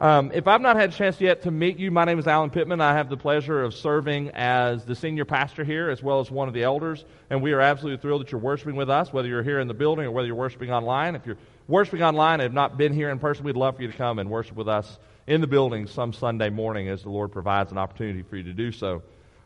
[0.00, 2.48] Um, if I've not had a chance yet to meet you, my name is Alan
[2.48, 2.80] Pittman.
[2.80, 6.48] I have the pleasure of serving as the senior pastor here as well as one
[6.48, 7.04] of the elders.
[7.28, 9.74] And we are absolutely thrilled that you're worshiping with us, whether you're here in the
[9.74, 11.16] building or whether you're worshiping online.
[11.16, 11.36] If you're
[11.68, 14.18] worshiping online and have not been here in person, we'd love for you to come
[14.18, 17.76] and worship with us in the building some Sunday morning as the Lord provides an
[17.76, 19.02] opportunity for you to do so.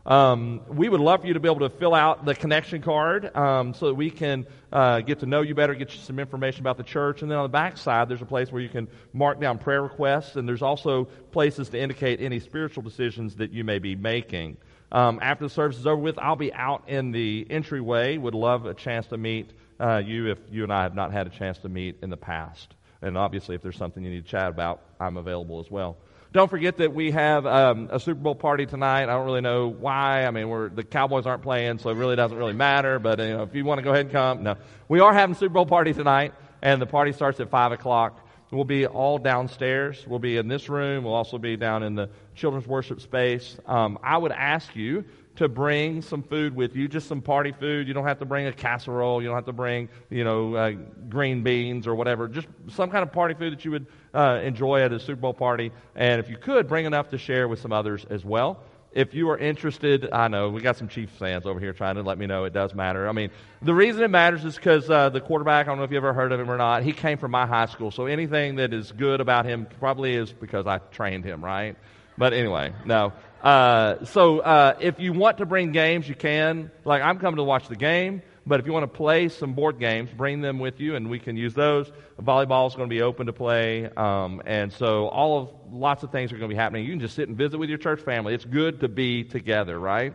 [0.07, 3.35] Um, we would love for you to be able to fill out the connection card
[3.35, 6.61] um, so that we can uh, get to know you better, get you some information
[6.61, 7.23] about the church.
[7.23, 9.83] And then on the back side, there's a place where you can mark down prayer
[9.83, 14.59] requests, and there's also places to indicate any spiritual decisions that you may be making.
[14.93, 18.19] Um, after the service is over with, I'll be out in the entryway.
[18.19, 21.27] Would love a chance to meet uh, you if you and I have not had
[21.27, 22.75] a chance to meet in the past.
[23.01, 25.97] And obviously, if there's something you need to chat about, I'm available as well.
[26.35, 29.05] Don't forget that we have um, a Super Bowl party tonight.
[29.05, 30.27] I don't really know why.
[30.27, 32.99] I mean, we're, the Cowboys aren't playing, so it really doesn't really matter.
[32.99, 34.57] But you know, if you want to go ahead and come, no,
[34.89, 38.19] we are having Super Bowl party tonight, and the party starts at five o'clock.
[38.51, 40.05] We'll be all downstairs.
[40.09, 41.05] We'll be in this room.
[41.05, 43.57] We'll also be down in the children's worship space.
[43.65, 45.05] Um, I would ask you
[45.37, 47.89] to bring some food with you, just some party food.
[47.89, 49.21] You don't have to bring a casserole.
[49.21, 50.73] You don't have to bring, you know, uh,
[51.09, 52.29] green beans or whatever.
[52.29, 55.35] Just some kind of party food that you would uh, enjoy at a Super Bowl
[55.35, 55.73] party.
[55.97, 58.61] And if you could, bring enough to share with some others as well.
[58.93, 62.03] If you are interested, I know we got some Chiefs fans over here trying to
[62.03, 63.09] let me know it does matter.
[63.09, 65.91] I mean, the reason it matters is because uh, the quarterback, I don't know if
[65.91, 67.91] you ever heard of him or not, he came from my high school.
[67.91, 71.75] So anything that is good about him probably is because I trained him, right?
[72.17, 73.13] But anyway, no.
[73.45, 76.71] Uh, so uh, if you want to bring games, you can.
[76.87, 79.79] Like I'm coming to watch the game, but if you want to play some board
[79.79, 81.93] games, bring them with you, and we can use those.
[82.23, 86.11] Volleyball is going to be open to play, um, and so all of lots of
[86.11, 86.87] things are going to be happening.
[86.87, 88.33] You can just sit and visit with your church family.
[88.33, 90.15] It's good to be together, right?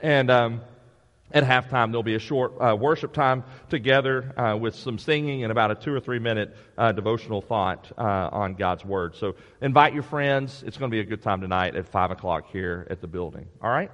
[0.00, 0.60] And um,
[1.32, 5.52] at halftime, there'll be a short uh, worship time together uh, with some singing and
[5.52, 9.14] about a two or three minute uh, devotional thought uh, on God's Word.
[9.14, 10.64] So invite your friends.
[10.66, 13.46] It's going to be a good time tonight at 5 o'clock here at the building.
[13.62, 13.90] All right?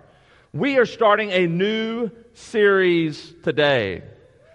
[0.52, 4.02] We are starting a new series today.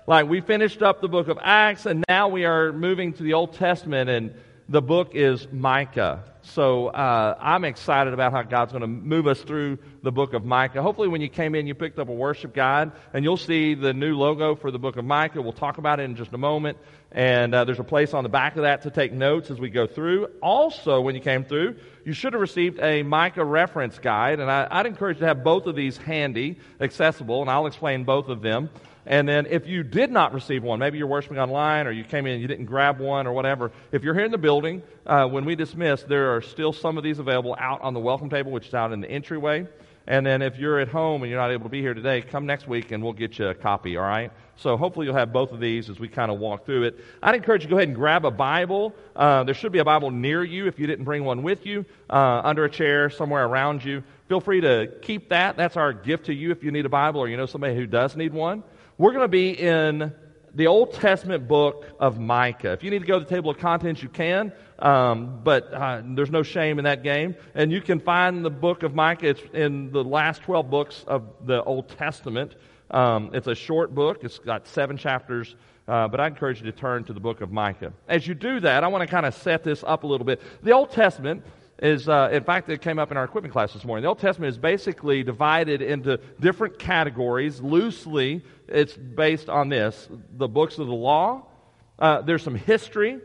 [0.07, 3.33] Like, we finished up the book of Acts, and now we are moving to the
[3.33, 4.33] Old Testament, and
[4.71, 6.23] the book is Micah.
[6.43, 10.45] So uh, I'm excited about how God's going to move us through the book of
[10.45, 10.81] Micah.
[10.81, 13.93] Hopefully, when you came in, you picked up a worship guide, and you'll see the
[13.93, 15.41] new logo for the book of Micah.
[15.41, 16.77] We'll talk about it in just a moment.
[17.11, 19.69] And uh, there's a place on the back of that to take notes as we
[19.69, 20.27] go through.
[20.41, 24.69] Also, when you came through, you should have received a Micah reference guide, and I,
[24.71, 28.41] I'd encourage you to have both of these handy, accessible, and I'll explain both of
[28.41, 28.69] them.
[29.05, 32.25] And then if you did not receive one, maybe you're worshiping online or you came
[32.25, 35.25] in and you didn't grab one or whatever, if you're here in the building, uh,
[35.27, 38.51] when we dismiss, there are still some of these available out on the welcome table,
[38.51, 39.67] which is out in the entryway.
[40.07, 42.45] And then if you're at home and you're not able to be here today, come
[42.45, 44.31] next week and we'll get you a copy, all right?
[44.55, 46.99] So hopefully you'll have both of these as we kind of walk through it.
[47.21, 48.95] I'd encourage you to go ahead and grab a Bible.
[49.15, 51.85] Uh, there should be a Bible near you if you didn't bring one with you,
[52.09, 54.03] uh, under a chair, somewhere around you.
[54.27, 55.55] Feel free to keep that.
[55.57, 57.85] That's our gift to you if you need a Bible or you know somebody who
[57.85, 58.63] does need one.
[59.01, 60.13] We're going to be in
[60.53, 62.73] the Old Testament book of Micah.
[62.73, 66.03] If you need to go to the table of contents, you can, um, but uh,
[66.05, 67.35] there's no shame in that game.
[67.55, 69.29] And you can find the book of Micah.
[69.29, 72.53] It's in the last 12 books of the Old Testament.
[72.91, 75.55] Um, it's a short book, it's got seven chapters.
[75.87, 77.93] Uh, but I encourage you to turn to the book of Micah.
[78.07, 80.43] As you do that, I want to kind of set this up a little bit.
[80.61, 81.43] The Old Testament
[81.81, 84.03] is, uh, in fact, it came up in our equipment class this morning.
[84.03, 87.59] The Old Testament is basically divided into different categories.
[87.59, 91.47] Loosely, it's based on this the books of the law,
[91.97, 93.19] uh, there's some history,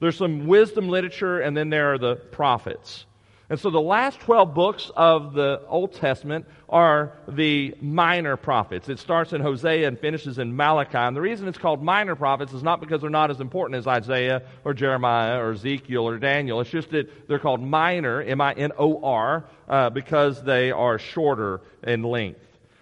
[0.00, 3.06] there's some wisdom literature, and then there are the prophets.
[3.52, 8.88] And so the last 12 books of the Old Testament are the minor prophets.
[8.88, 10.96] It starts in Hosea and finishes in Malachi.
[10.96, 13.86] And the reason it's called minor prophets is not because they're not as important as
[13.86, 16.62] Isaiah or Jeremiah or Ezekiel or Daniel.
[16.62, 20.98] It's just that they're called minor, M I N O R, uh, because they are
[20.98, 22.40] shorter in length.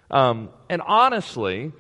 [0.09, 1.73] Um, and honestly,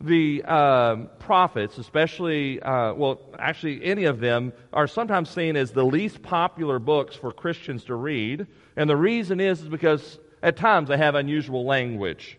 [0.00, 5.84] the uh, prophets, especially, uh, well, actually, any of them, are sometimes seen as the
[5.84, 8.46] least popular books for Christians to read.
[8.76, 12.38] And the reason is, is because at times they have unusual language.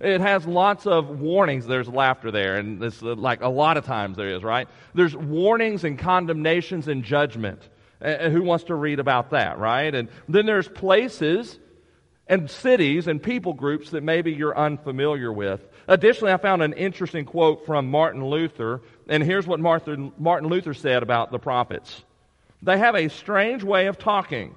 [0.00, 1.66] It has lots of warnings.
[1.66, 4.68] There's laughter there, and this uh, like a lot of times there is, right?
[4.94, 7.68] There's warnings and condemnations and judgment.
[8.00, 9.92] Uh, who wants to read about that, right?
[9.92, 11.58] And then there's places
[12.28, 15.66] and cities and people groups that maybe you're unfamiliar with.
[15.86, 21.02] Additionally, I found an interesting quote from Martin Luther, and here's what Martin, Luther said
[21.02, 22.02] about the prophets.
[22.62, 24.54] They have a strange way of talking,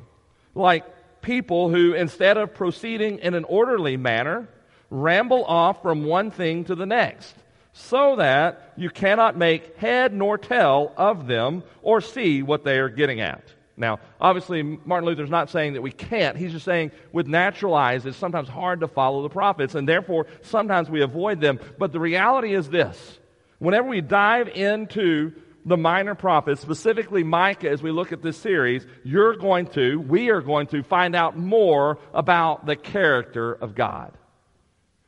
[0.53, 0.85] like
[1.21, 4.50] people who, instead of proceeding in an orderly manner,
[4.89, 7.33] ramble off from one thing to the next,
[7.74, 12.89] so that you cannot make head nor tail of them or see what they are
[12.89, 13.44] getting at.
[13.81, 16.38] Now, obviously, Martin Luther's not saying that we can't.
[16.38, 20.28] He's just saying with natural eyes, it's sometimes hard to follow the prophets, and therefore
[20.44, 21.60] sometimes we avoid them.
[21.80, 23.19] But the reality is this
[23.57, 25.33] whenever we dive into
[25.66, 30.30] the minor prophets, specifically Micah, as we look at this series, you're going to, we
[30.30, 34.16] are going to find out more about the character of God.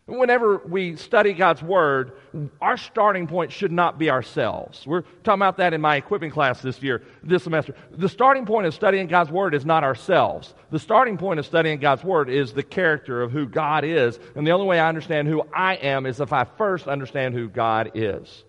[0.06, 2.12] Whenever we study God's Word,
[2.60, 4.86] our starting point should not be ourselves.
[4.86, 7.74] We're talking about that in my equipping class this year, this semester.
[7.92, 10.54] The starting point of studying God's Word is not ourselves.
[10.72, 14.20] The starting point of studying God's Word is the character of who God is.
[14.36, 17.48] And the only way I understand who I am is if I first understand who
[17.48, 18.44] God is.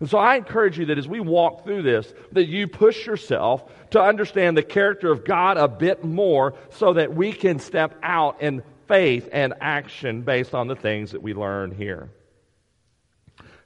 [0.00, 3.64] And so I encourage you that as we walk through this, that you push yourself
[3.90, 8.42] to understand the character of God a bit more so that we can step out
[8.42, 12.10] in faith and action based on the things that we learn here.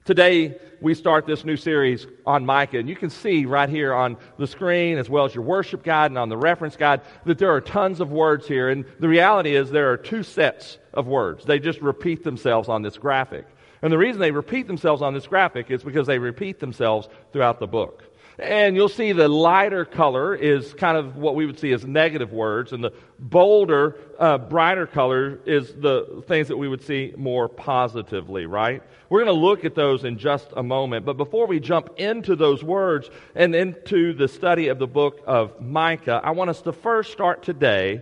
[0.05, 4.17] Today, we start this new series on Micah, and you can see right here on
[4.37, 7.53] the screen, as well as your worship guide and on the reference guide, that there
[7.53, 8.69] are tons of words here.
[8.69, 11.45] And the reality is, there are two sets of words.
[11.45, 13.45] They just repeat themselves on this graphic.
[13.81, 17.61] And the reason they repeat themselves on this graphic is because they repeat themselves throughout
[17.61, 18.03] the book.
[18.39, 22.31] And you'll see the lighter color is kind of what we would see as negative
[22.31, 27.47] words, and the bolder, uh, brighter color is the things that we would see more
[27.47, 28.81] positively, right?
[29.09, 31.05] We're going to look at those in just a moment.
[31.05, 35.61] But before we jump into those words and into the study of the book of
[35.61, 38.01] Micah, I want us to first start today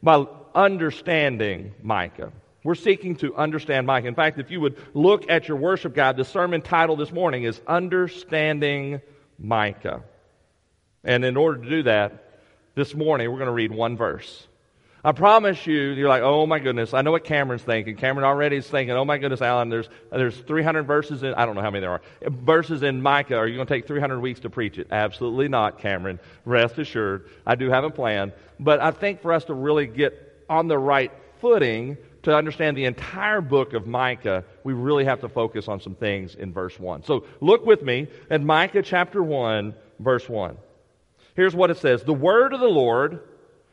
[0.00, 2.32] by understanding Micah.
[2.64, 4.06] We're seeking to understand Micah.
[4.06, 7.42] In fact, if you would look at your worship guide, the sermon title this morning
[7.42, 9.00] is Understanding
[9.42, 10.02] Micah.
[11.04, 12.40] And in order to do that,
[12.74, 14.46] this morning we're going to read one verse.
[15.04, 17.96] I promise you, you're like, oh my goodness, I know what Cameron's thinking.
[17.96, 21.56] Cameron already is thinking, oh my goodness, Alan, there's, there's 300 verses in, I don't
[21.56, 23.36] know how many there are, verses in Micah.
[23.36, 24.86] Are you going to take 300 weeks to preach it?
[24.92, 26.20] Absolutely not, Cameron.
[26.44, 27.28] Rest assured.
[27.44, 28.32] I do have a plan.
[28.60, 31.10] But I think for us to really get on the right
[31.40, 35.94] footing, to understand the entire book of Micah, we really have to focus on some
[35.94, 37.04] things in verse 1.
[37.04, 40.56] So look with me at Micah chapter 1, verse 1.
[41.34, 43.20] Here's what it says The word of the Lord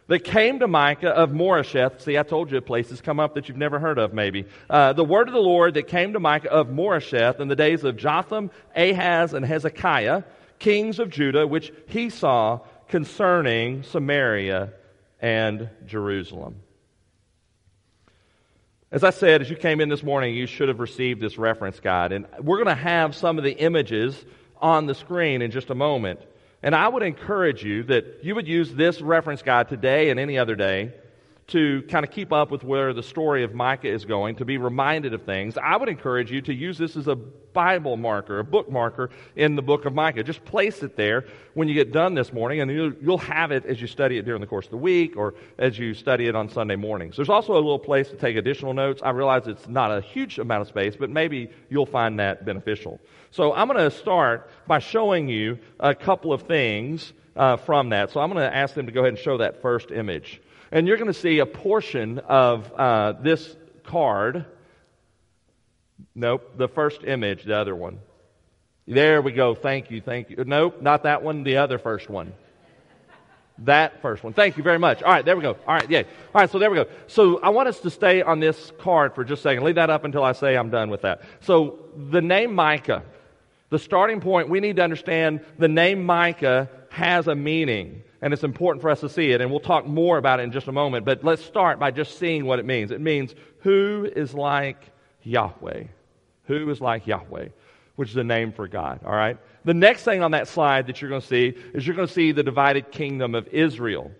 [0.08, 2.02] that came to Micah of Moresheth.
[2.02, 4.46] See, I told you places come up that you've never heard of, maybe.
[4.68, 7.84] Uh, the word of the Lord that came to Micah of Moresheth in the days
[7.84, 10.24] of Jotham, Ahaz, and Hezekiah,
[10.58, 14.74] kings of Judah, which he saw concerning Samaria
[15.22, 16.56] and Jerusalem.
[18.92, 21.80] As I said, as you came in this morning, you should have received this reference
[21.80, 22.12] guide.
[22.12, 24.26] And we're going to have some of the images
[24.60, 26.20] on the screen in just a moment.
[26.64, 30.40] And I would encourage you that you would use this reference guide today and any
[30.40, 30.94] other day
[31.50, 34.58] to kind of keep up with where the story of Micah is going, to be
[34.58, 38.44] reminded of things, I would encourage you to use this as a Bible marker, a
[38.44, 40.24] book marker in the book of Micah.
[40.24, 41.26] Just place it there
[41.56, 44.26] when you get done this morning, and you'll, you'll have it as you study it
[44.26, 47.16] during the course of the week or as you study it on Sunday mornings.
[47.16, 49.02] There's also a little place to take additional notes.
[49.04, 53.00] I realize it's not a huge amount of space, but maybe you'll find that beneficial.
[53.32, 58.12] So I'm going to start by showing you a couple of things uh, from that.
[58.12, 60.42] So I'm going to ask them to go ahead and show that first image.
[60.72, 64.46] And you're going to see a portion of uh, this card.
[66.16, 68.00] Nope, the first image, the other one.
[68.88, 69.56] There we go.
[69.56, 70.02] Thank you.
[70.02, 70.44] Thank you.
[70.46, 72.34] Nope, not that one, the other first one.
[73.60, 74.34] That first one.
[74.34, 75.04] Thank you very much.
[75.04, 75.58] All right, there we go.
[75.68, 76.04] All right, yeah.
[76.34, 76.88] All right, so there we go.
[77.08, 79.64] So I want us to stay on this card for just a second.
[79.64, 81.22] Leave that up until I say I'm done with that.
[81.42, 83.04] So the name Micah,
[83.70, 88.44] the starting point, we need to understand the name Micah has a meaning and it's
[88.44, 90.72] important for us to see it, and we'll talk more about it in just a
[90.72, 91.06] moment.
[91.06, 92.92] But let's start by just seeing what it means.
[92.92, 94.92] It means who is like
[95.24, 95.84] Yahweh?
[96.46, 97.50] Who is like Yahweh?
[97.96, 99.38] Which is a name for God, all right?
[99.66, 102.14] The next thing on that slide that you're going to see is you're going to
[102.14, 104.12] see the divided kingdom of Israel.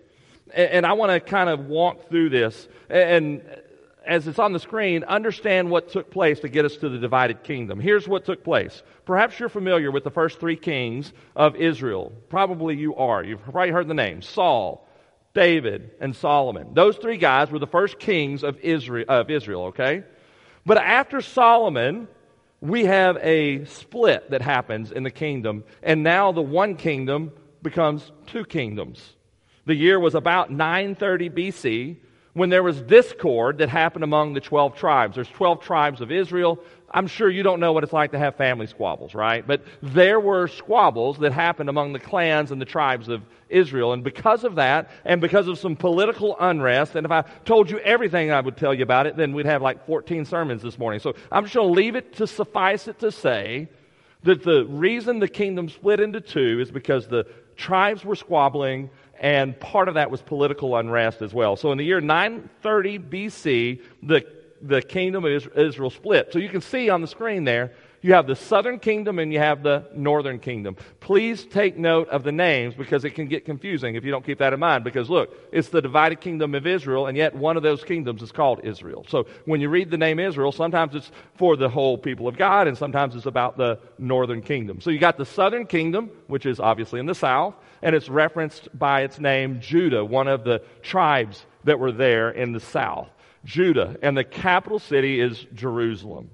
[0.54, 2.68] And, and I want to kind of walk through this.
[2.88, 3.42] And
[4.06, 7.42] as it's on the screen, understand what took place to get us to the divided
[7.42, 7.80] kingdom.
[7.80, 8.82] Here's what took place.
[9.04, 12.12] Perhaps you're familiar with the first three kings of Israel.
[12.28, 13.22] Probably you are.
[13.22, 14.88] You've probably heard the names Saul,
[15.34, 16.74] David, and Solomon.
[16.74, 20.04] Those three guys were the first kings of Israel, of Israel okay?
[20.64, 22.08] But after Solomon,
[22.60, 28.10] we have a split that happens in the kingdom, and now the one kingdom becomes
[28.26, 29.16] two kingdoms.
[29.66, 31.96] The year was about 930 BC
[32.32, 35.16] when there was discord that happened among the 12 tribes.
[35.16, 36.60] There's 12 tribes of Israel.
[36.92, 39.46] I'm sure you don't know what it's like to have family squabbles, right?
[39.46, 43.92] But there were squabbles that happened among the clans and the tribes of Israel.
[43.92, 47.78] And because of that, and because of some political unrest, and if I told you
[47.80, 51.00] everything I would tell you about it, then we'd have like 14 sermons this morning.
[51.00, 53.68] So I'm just going to leave it to suffice it to say
[54.22, 59.58] that the reason the kingdom split into two is because the tribes were squabbling and
[59.60, 61.54] part of that was political unrest as well.
[61.54, 64.26] So in the year 930 BC, the,
[64.62, 66.32] the kingdom of Israel split.
[66.32, 67.72] So you can see on the screen there,
[68.02, 70.76] you have the southern kingdom and you have the northern kingdom.
[71.00, 74.38] Please take note of the names because it can get confusing if you don't keep
[74.38, 74.84] that in mind.
[74.84, 78.32] Because look, it's the divided kingdom of Israel, and yet one of those kingdoms is
[78.32, 79.04] called Israel.
[79.08, 82.68] So when you read the name Israel, sometimes it's for the whole people of God,
[82.68, 84.80] and sometimes it's about the northern kingdom.
[84.80, 88.68] So you got the southern kingdom, which is obviously in the south, and it's referenced
[88.78, 93.08] by its name Judah, one of the tribes that were there in the south.
[93.44, 96.30] Judah, and the capital city is Jerusalem.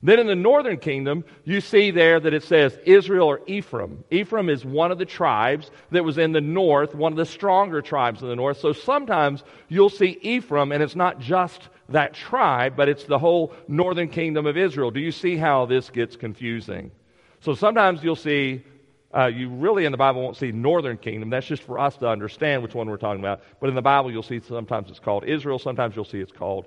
[0.00, 4.04] Then in the northern kingdom, you see there that it says Israel or Ephraim.
[4.10, 7.82] Ephraim is one of the tribes that was in the north, one of the stronger
[7.82, 8.58] tribes in the north.
[8.58, 13.52] So sometimes you'll see Ephraim, and it's not just that tribe, but it's the whole
[13.66, 14.92] northern kingdom of Israel.
[14.92, 16.92] Do you see how this gets confusing?
[17.40, 18.62] So sometimes you'll see,
[19.12, 21.30] uh, you really in the Bible won't see northern kingdom.
[21.30, 23.42] That's just for us to understand which one we're talking about.
[23.58, 26.66] But in the Bible, you'll see sometimes it's called Israel, sometimes you'll see it's called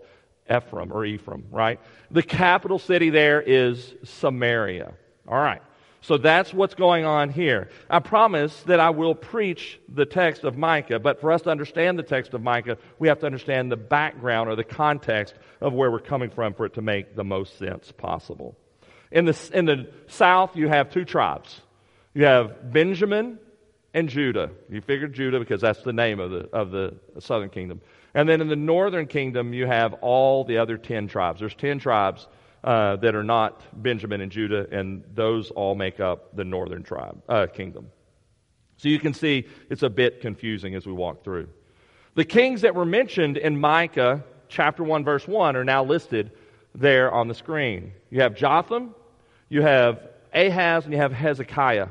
[0.49, 1.79] Ephraim or Ephraim, right?
[2.09, 4.93] The capital city there is Samaria.
[5.27, 5.61] All right.
[6.03, 7.69] So that's what's going on here.
[7.87, 11.99] I promise that I will preach the text of Micah, but for us to understand
[11.99, 15.91] the text of Micah, we have to understand the background or the context of where
[15.91, 18.57] we're coming from for it to make the most sense possible.
[19.11, 21.61] In the, in the south, you have two tribes.
[22.15, 23.37] You have Benjamin
[23.93, 24.49] and Judah.
[24.69, 27.79] You figured Judah because that's the name of the, of the southern kingdom.
[28.13, 31.39] And then in the northern kingdom, you have all the other 10 tribes.
[31.39, 32.27] There's 10 tribes
[32.63, 37.21] uh, that are not Benjamin and Judah, and those all make up the northern tribe
[37.27, 37.89] uh, kingdom.
[38.77, 41.49] So you can see it's a bit confusing as we walk through.
[42.15, 46.31] The kings that were mentioned in Micah chapter 1, verse 1 are now listed
[46.75, 47.93] there on the screen.
[48.09, 48.93] You have Jotham,
[49.49, 51.87] you have Ahaz, and you have Hezekiah.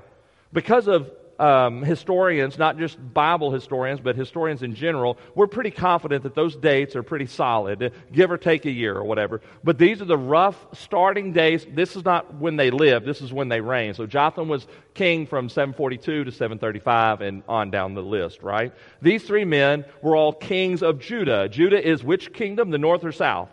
[0.52, 1.10] Because of
[1.40, 6.54] um, historians, not just Bible historians, but historians in general, we're pretty confident that those
[6.54, 9.40] dates are pretty solid, give or take a year or whatever.
[9.64, 11.66] But these are the rough starting days.
[11.72, 13.96] This is not when they lived, this is when they reigned.
[13.96, 18.72] So Jotham was king from 742 to 735 and on down the list, right?
[19.00, 21.48] These three men were all kings of Judah.
[21.48, 23.48] Judah is which kingdom, the north or south?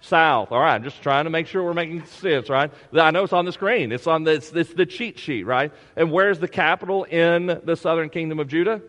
[0.00, 0.52] South.
[0.52, 2.70] All right, just trying to make sure we're making sense, right?
[2.92, 3.92] I know it's on the screen.
[3.92, 5.72] It's on the, it's, it's the cheat sheet, right?
[5.96, 8.80] And where's the capital in the southern kingdom of Judah?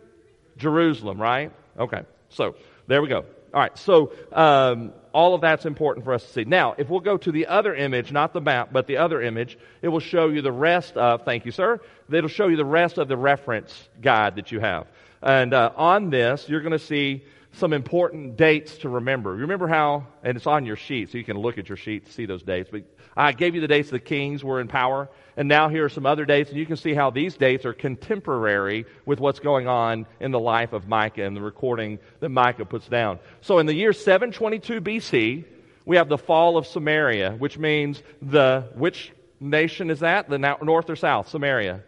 [0.57, 1.51] Jerusalem, right?
[1.79, 2.55] Okay, so
[2.87, 3.25] there we go.
[3.51, 6.43] All right, so um, all of that's important for us to see.
[6.43, 9.57] Now, if we'll go to the other image, not the map, but the other image,
[9.81, 11.79] it will show you the rest of, thank you, sir,
[12.11, 14.85] it'll show you the rest of the reference guide that you have.
[15.21, 19.31] And uh, on this, you're going to see some important dates to remember.
[19.31, 22.11] Remember how, and it's on your sheet, so you can look at your sheet to
[22.11, 22.69] see those dates.
[22.71, 22.83] But
[23.17, 26.05] I gave you the dates the kings were in power, and now here are some
[26.05, 30.05] other dates, and you can see how these dates are contemporary with what's going on
[30.19, 33.19] in the life of Micah and the recording that Micah puts down.
[33.41, 35.45] So in the year 722 BC,
[35.85, 40.29] we have the fall of Samaria, which means the, which nation is that?
[40.29, 41.29] The north or south?
[41.29, 41.83] Samaria.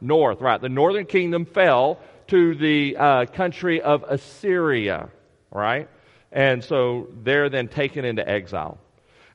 [0.00, 0.60] North, right.
[0.60, 5.08] The northern kingdom fell to the uh, country of Assyria,
[5.50, 5.88] right?
[6.32, 8.78] And so they're then taken into exile.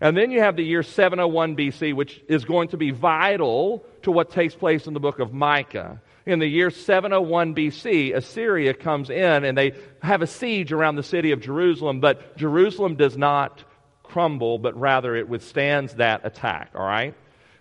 [0.01, 4.11] And then you have the year 701 BC, which is going to be vital to
[4.11, 6.01] what takes place in the book of Micah.
[6.25, 11.03] In the year 701 BC, Assyria comes in and they have a siege around the
[11.03, 13.63] city of Jerusalem, but Jerusalem does not
[14.03, 17.13] crumble, but rather it withstands that attack, all right?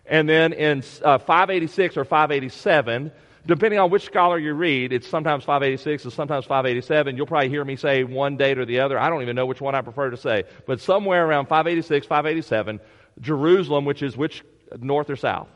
[0.07, 3.13] And then in uh, 586 or 587,
[3.47, 7.17] depending on which scholar you read, it's sometimes 586 and sometimes 587.
[7.17, 8.99] You'll probably hear me say one date or the other.
[8.99, 10.45] I don't even know which one I prefer to say.
[10.67, 12.81] But somewhere around 586, 587,
[13.21, 14.45] Jerusalem, which is which,
[14.79, 15.49] north or south?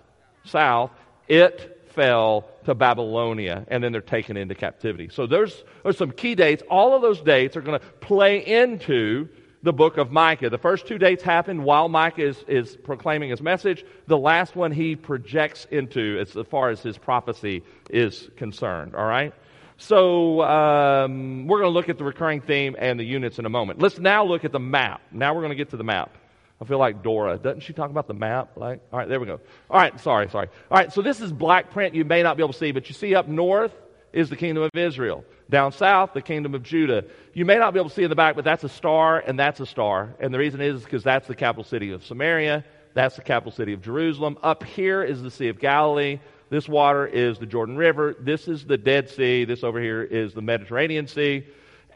[0.45, 0.91] South,
[1.29, 5.09] it fell to Babylonia, and then they're taken into captivity.
[5.11, 6.63] So there's, there's some key dates.
[6.71, 9.29] All of those dates are going to play into
[9.63, 10.51] the book of Micah.
[10.51, 13.85] The first two dates happen while Micah is, is proclaiming his message.
[14.07, 18.95] The last one he projects into as far as his prophecy is concerned.
[18.95, 19.33] All right?
[19.77, 23.51] So um, we're going to look at the recurring theme and the units in a
[23.51, 23.81] moment.
[23.81, 25.01] Let's now look at the map.
[25.11, 26.17] Now we're going to get to the map.
[26.61, 27.39] I feel like Dora.
[27.39, 28.57] Doesn't she talk about the map?
[28.57, 29.41] Like, all right, there we go.
[29.69, 30.49] All right, sorry, sorry.
[30.71, 31.95] All right, so this is black print.
[31.95, 33.73] You may not be able to see, but you see up north
[34.13, 35.25] is the kingdom of Israel.
[35.53, 37.05] Down south, the kingdom of Judah.
[37.35, 39.39] You may not be able to see in the back, but that's a star and
[39.39, 40.15] that's a star.
[40.19, 42.65] And the reason is because that's the capital city of Samaria.
[42.95, 44.39] That's the capital city of Jerusalem.
[44.43, 46.21] Up here is the Sea of Galilee.
[46.49, 48.17] This water is the Jordan River.
[48.19, 49.45] This is the Dead Sea.
[49.45, 51.45] This over here is the Mediterranean Sea.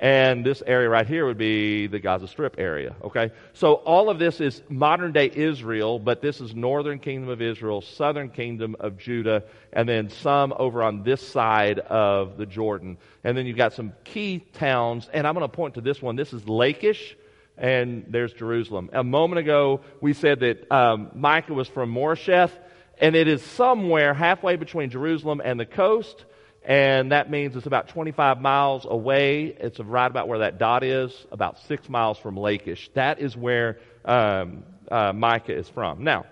[0.00, 2.94] And this area right here would be the Gaza Strip area.
[3.02, 3.30] Okay?
[3.54, 7.80] So all of this is modern day Israel, but this is northern kingdom of Israel,
[7.80, 12.98] southern kingdom of Judah, and then some over on this side of the Jordan.
[13.24, 16.14] And then you've got some key towns, and I'm going to point to this one.
[16.14, 17.16] This is Lachish,
[17.56, 18.90] and there's Jerusalem.
[18.92, 22.52] A moment ago, we said that um, Micah was from Moresheth,
[22.98, 26.26] and it is somewhere halfway between Jerusalem and the coast
[26.66, 29.56] and that means it's about 25 miles away.
[29.60, 32.90] It's right about where that dot is, about six miles from Lachish.
[32.94, 36.02] That is where um, uh, Micah is from.
[36.02, 36.26] Now,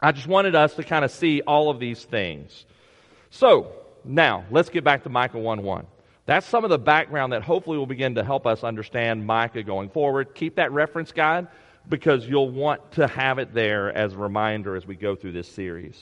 [0.00, 2.66] I just wanted us to kind of see all of these things.
[3.30, 3.72] So,
[4.04, 5.86] now, let's get back to Micah 1 1.
[6.24, 9.88] That's some of the background that hopefully will begin to help us understand Micah going
[9.88, 10.36] forward.
[10.36, 11.48] Keep that reference guide
[11.88, 15.48] because you'll want to have it there as a reminder as we go through this
[15.48, 16.00] series.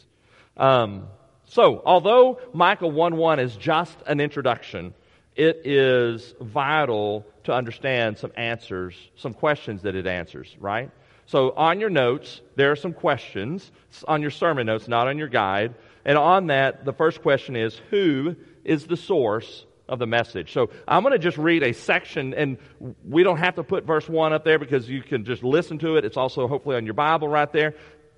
[0.59, 1.07] Um,
[1.47, 4.95] so, although Micah 1 1 is just an introduction,
[5.37, 10.91] it is vital to understand some answers, some questions that it answers, right?
[11.27, 13.71] So, on your notes, there are some questions
[14.09, 15.75] on your sermon notes, not on your guide.
[16.05, 20.53] And on that, the first question is Who is the source of the message?
[20.53, 22.59] So, I'm going to just read a section, and
[23.05, 25.97] we don't have to put verse 1 up there because you can just listen to
[25.97, 26.05] it.
[26.05, 27.75] It's also hopefully on your Bible right there.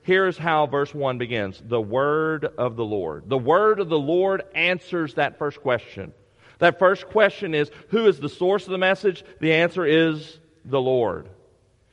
[0.09, 3.29] Here's how verse 1 begins The word of the Lord.
[3.29, 6.15] The word of the Lord answers that first question.
[6.61, 9.23] That first question is Who is the source of the message?
[9.41, 11.29] The answer is the Lord.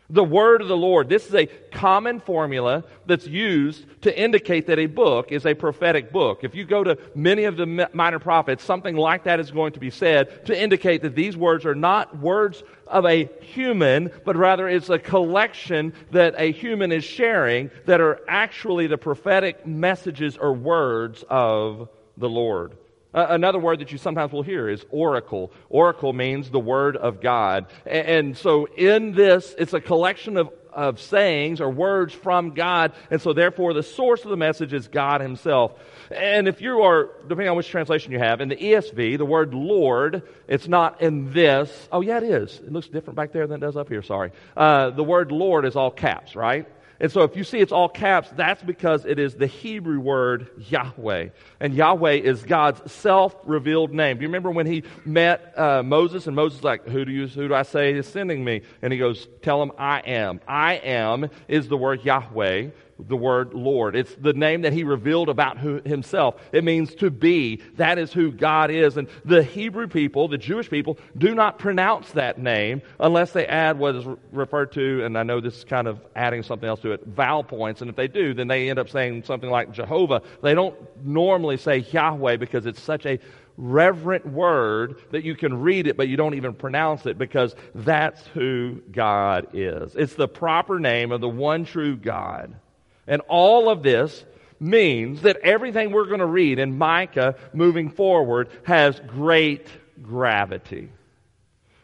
[0.10, 1.10] The word of the Lord.
[1.10, 6.12] This is a common formula that's used to indicate that a book is a prophetic
[6.12, 6.44] book.
[6.44, 9.80] If you go to many of the minor prophets, something like that is going to
[9.80, 14.70] be said to indicate that these words are not words of a human, but rather
[14.70, 20.54] it's a collection that a human is sharing that are actually the prophetic messages or
[20.54, 22.78] words of the Lord.
[23.16, 25.54] Uh, another word that you sometimes will hear is oracle.
[25.70, 27.68] Oracle means the word of God.
[27.86, 32.92] And, and so in this, it's a collection of, of sayings or words from God.
[33.10, 35.72] And so therefore the source of the message is God himself.
[36.12, 39.54] And if you are, depending on which translation you have, in the ESV, the word
[39.54, 41.88] Lord, it's not in this.
[41.94, 42.60] Oh, yeah, it is.
[42.60, 44.02] It looks different back there than it does up here.
[44.02, 44.34] Sorry.
[44.58, 46.68] Uh, the word Lord is all caps, right?
[47.00, 50.48] And so if you see it's all caps, that's because it is the Hebrew word
[50.70, 51.30] Yahweh.
[51.60, 54.18] And Yahweh is God's self-revealed name.
[54.18, 57.48] Do you remember when he met uh, Moses and Moses like, who do you, who
[57.50, 58.62] do I say is sending me?
[58.82, 60.40] And he goes, tell him I am.
[60.48, 63.96] I am is the word Yahweh the word Lord.
[63.96, 66.36] It's the name that he revealed about who, himself.
[66.52, 67.62] It means to be.
[67.76, 68.98] That is who God is.
[68.98, 73.78] And the Hebrew people, the Jewish people, do not pronounce that name unless they add
[73.78, 76.92] what is referred to, and I know this is kind of adding something else to
[76.92, 77.82] it, vowel points.
[77.82, 80.22] And if they do, then they end up saying something like Jehovah.
[80.42, 83.20] They don't normally say Yahweh because it's such a
[83.58, 88.26] reverent word that you can read it, but you don't even pronounce it because that's
[88.28, 89.96] who God is.
[89.96, 92.56] It's the proper name of the one true God.
[93.08, 94.26] And all of this
[94.60, 99.68] means that everything we're going to read in Micah moving forward has great
[100.02, 100.90] gravity.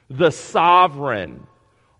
[0.09, 1.45] The sovereign,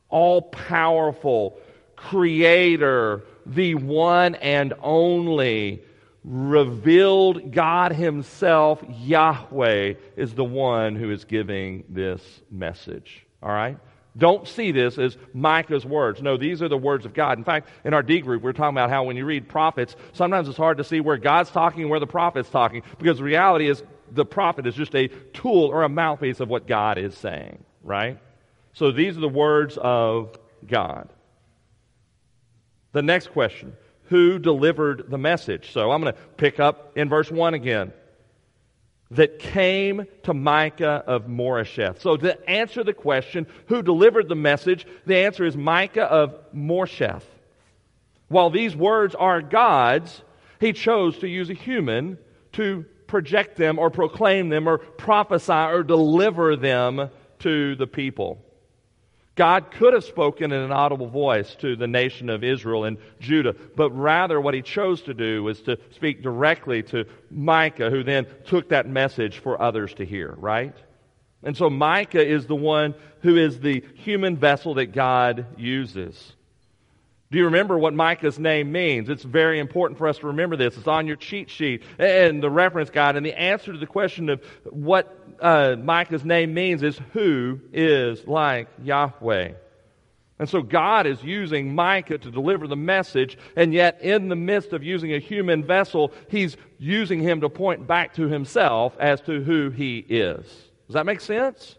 [0.10, 1.58] all powerful,
[1.96, 5.84] creator, the one and only,
[6.24, 13.26] revealed God Himself, Yahweh, is the one who is giving this message.
[13.42, 13.78] All right?
[14.18, 16.22] Don't see this as Micah's words.
[16.22, 17.38] No, these are the words of God.
[17.38, 20.50] In fact, in our D group, we're talking about how when you read prophets, sometimes
[20.50, 23.70] it's hard to see where God's talking and where the prophet's talking because the reality
[23.70, 27.64] is the prophet is just a tool or a mouthpiece of what God is saying,
[27.84, 28.20] right?
[28.74, 31.10] So these are the words of God.
[32.92, 35.72] The next question Who delivered the message?
[35.72, 37.94] So I'm going to pick up in verse 1 again
[39.12, 42.02] that came to Micah of Moresheth.
[42.02, 47.24] So to answer the question, who delivered the message, the answer is Micah of Moresheth.
[48.30, 50.22] While these words are God's,
[50.60, 52.18] he chose to use a human
[52.54, 58.42] to project them or proclaim them or prophesy or deliver them to the people.
[59.42, 63.56] God could have spoken in an audible voice to the nation of Israel and Judah,
[63.76, 68.28] but rather what he chose to do was to speak directly to Micah, who then
[68.46, 70.76] took that message for others to hear, right?
[71.42, 76.34] And so Micah is the one who is the human vessel that God uses.
[77.32, 79.10] Do you remember what Micah's name means?
[79.10, 80.78] It's very important for us to remember this.
[80.78, 83.16] It's on your cheat sheet and the reference guide.
[83.16, 88.26] And the answer to the question of what uh, Micah's name means is who is
[88.28, 89.54] like Yahweh.
[90.40, 94.74] And so God is using Micah to deliver the message, and yet in the midst
[94.74, 99.44] of using a human vessel, he's using him to point back to himself as to
[99.44, 100.46] who he is.
[100.88, 101.76] Does that make sense?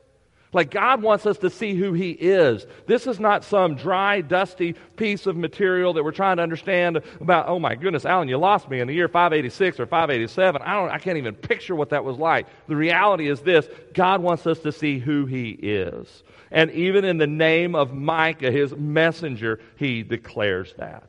[0.53, 2.67] Like God wants us to see who He is.
[2.87, 7.49] This is not some dry, dusty piece of material that we're trying to understand about,
[7.49, 10.61] oh my goodness, Alan, you lost me in the year 586 or 587.
[10.61, 12.47] I, don't, I can't even picture what that was like.
[12.69, 16.23] The reality is this God wants us to see who He is.
[16.51, 21.09] And even in the name of Micah, His messenger, He declares that.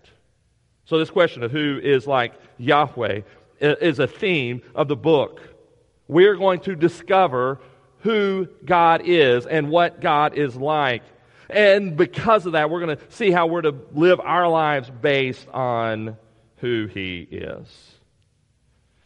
[0.86, 3.22] So, this question of who is like Yahweh
[3.60, 5.42] is a theme of the book.
[6.08, 7.60] We're going to discover
[8.04, 11.04] who God is and what God is like.
[11.50, 15.48] And because of that, we're going to see how we're to live our lives based
[15.50, 16.18] on
[16.58, 17.68] who He is.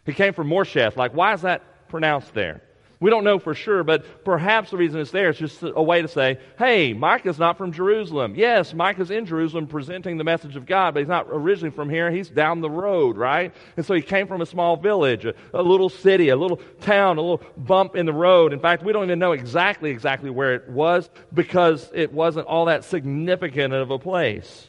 [0.06, 0.96] He came from Moresheth.
[0.96, 2.62] Like, why is that pronounced there?
[3.00, 6.02] We don't know for sure, but perhaps the reason it's there is just a way
[6.02, 8.34] to say, hey, Micah's not from Jerusalem.
[8.36, 12.10] Yes, Micah's in Jerusalem presenting the message of God, but he's not originally from here.
[12.10, 13.54] He's down the road, right?
[13.76, 17.20] And so he came from a small village, a, a little city, a little town,
[17.20, 18.52] a little bump in the road.
[18.52, 22.66] In fact, we don't even know exactly, exactly where it was because it wasn't all
[22.66, 24.68] that significant of a place.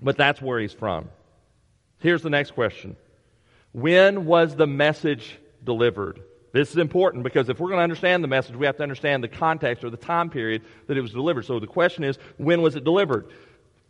[0.00, 1.08] But that's where he's from.
[1.98, 2.96] Here's the next question
[3.72, 6.20] When was the message delivered?
[6.52, 9.22] This is important because if we're going to understand the message, we have to understand
[9.22, 11.44] the context or the time period that it was delivered.
[11.44, 13.28] So the question is, when was it delivered?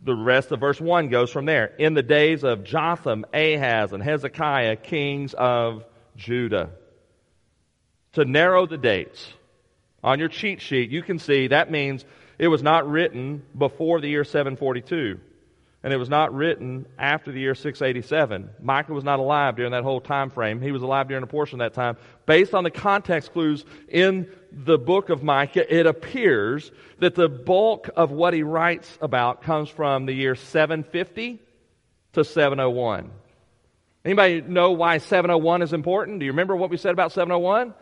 [0.01, 1.73] The rest of verse 1 goes from there.
[1.77, 6.71] In the days of Jotham, Ahaz, and Hezekiah, kings of Judah.
[8.13, 9.31] To narrow the dates,
[10.03, 12.05] on your cheat sheet, you can see that means
[12.37, 15.19] it was not written before the year 742
[15.81, 18.49] and it was not written after the year 687.
[18.61, 20.61] Micah was not alive during that whole time frame.
[20.61, 21.95] He was alive during a portion of that time.
[22.25, 27.89] Based on the context clues in the book of Micah, it appears that the bulk
[27.95, 31.39] of what he writes about comes from the year 750
[32.13, 33.11] to 701.
[34.03, 36.19] Anybody know why 701 is important?
[36.19, 37.73] Do you remember what we said about 701?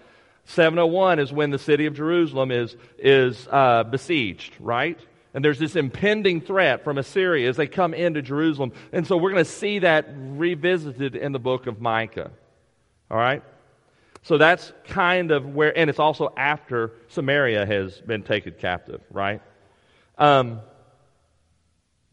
[0.46, 5.00] 701 is when the city of Jerusalem is, is uh, besieged, right?
[5.34, 8.72] And there's this impending threat from Assyria as they come into Jerusalem.
[8.92, 12.32] And so we're going to see that revisited in the book of Micah.
[13.12, 13.44] All right?
[14.24, 19.42] So that's kind of where, and it's also after Samaria has been taken captive, right?
[20.18, 20.60] Um,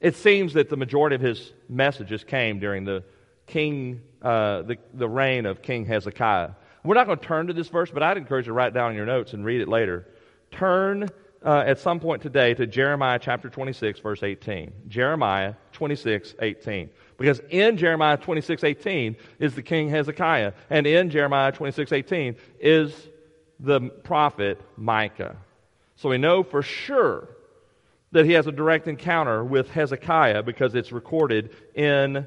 [0.01, 3.03] it seems that the majority of his messages came during the
[3.47, 6.51] king, uh, the, the reign of King Hezekiah.
[6.85, 8.91] We're not going to turn to this verse, but I'd encourage you to write down
[8.91, 10.07] in your notes and read it later.
[10.51, 11.09] Turn
[11.45, 14.73] uh, at some point today to Jeremiah chapter 26, verse 18.
[14.89, 16.91] Jeremiah 26, 18.
[17.19, 23.09] Because in Jeremiah 26, 18 is the king Hezekiah, and in Jeremiah 26, 18 is
[23.61, 25.37] the prophet Micah.
[25.97, 27.29] So we know for sure
[28.13, 32.27] that he has a direct encounter with Hezekiah because it's recorded in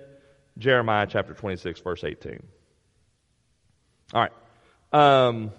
[0.58, 2.42] Jeremiah chapter 26, verse 18.
[4.14, 4.32] All right.
[4.94, 5.52] Um,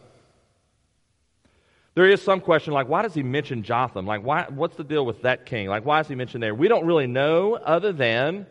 [1.99, 4.07] there is some question like, why does he mention Jotham?
[4.07, 5.67] Like, why, what's the deal with that king?
[5.67, 6.55] Like, why is he mentioned there?
[6.55, 8.47] We don't really know, other than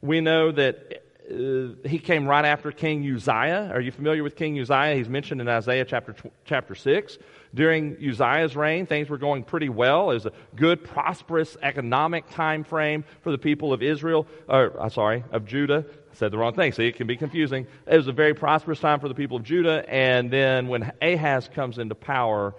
[0.00, 3.70] we know that uh, he came right after King Uzziah.
[3.70, 4.94] Are you familiar with King Uzziah?
[4.94, 6.14] He's mentioned in Isaiah chapter,
[6.46, 7.18] chapter 6.
[7.54, 10.10] During Uzziah's reign, things were going pretty well.
[10.10, 14.88] It was a good, prosperous economic time frame for the people of Israel, or, uh,
[14.88, 15.84] sorry, of Judah.
[16.12, 16.72] I said the wrong thing.
[16.72, 17.66] See, it can be confusing.
[17.86, 19.84] It was a very prosperous time for the people of Judah.
[19.86, 22.54] And then when Ahaz comes into power,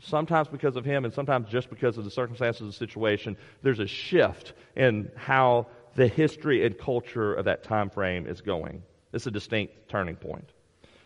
[0.00, 3.80] sometimes because of him and sometimes just because of the circumstances of the situation, there's
[3.80, 8.82] a shift in how the history and culture of that time frame is going.
[9.12, 10.48] It's a distinct turning point.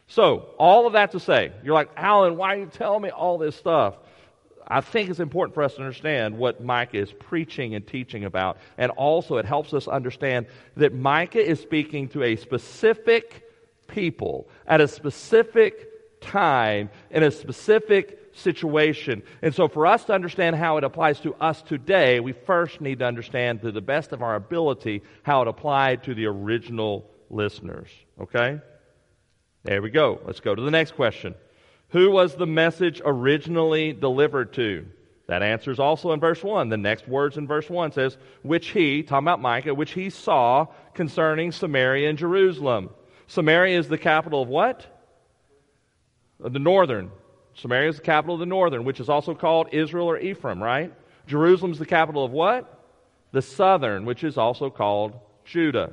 [0.06, 3.38] So, all of that to say, you're like, Alan, why are you telling me all
[3.38, 3.96] this stuff?
[4.66, 8.58] I think it's important for us to understand what Micah is preaching and teaching about.
[8.78, 13.42] And also, it helps us understand that Micah is speaking to a specific
[13.88, 19.22] people at a specific time in a specific situation.
[19.42, 22.98] And so, for us to understand how it applies to us today, we first need
[23.00, 27.88] to understand to the best of our ability how it applied to the original listeners.
[28.20, 28.60] Okay?
[29.64, 30.20] There we go.
[30.24, 31.34] Let's go to the next question.
[31.90, 34.86] Who was the message originally delivered to?
[35.26, 36.68] That answer is also in verse 1.
[36.68, 40.66] The next words in verse 1 says, Which he, talking about Micah, which he saw
[40.92, 42.90] concerning Samaria and Jerusalem.
[43.26, 44.86] Samaria is the capital of what?
[46.40, 47.10] The northern
[47.54, 50.92] Samaria is the capital of the northern, which is also called Israel or Ephraim, right?
[51.26, 52.82] Jerusalem is the capital of what?
[53.32, 55.92] The southern, which is also called Judah.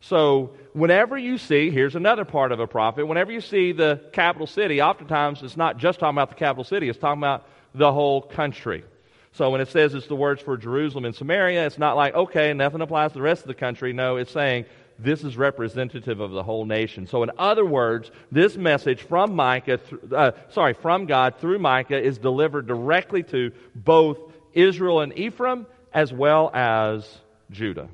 [0.00, 4.46] So, whenever you see, here's another part of a prophet, whenever you see the capital
[4.48, 8.20] city, oftentimes it's not just talking about the capital city, it's talking about the whole
[8.20, 8.84] country.
[9.32, 12.52] So, when it says it's the words for Jerusalem and Samaria, it's not like, okay,
[12.52, 13.92] nothing applies to the rest of the country.
[13.92, 14.66] No, it's saying
[14.98, 17.06] this is representative of the whole nation.
[17.06, 19.80] So, in other words, this message from Micah,
[20.14, 24.18] uh, sorry, from God through Micah is delivered directly to both
[24.52, 27.18] Israel and Ephraim as well as
[27.50, 27.88] Judah.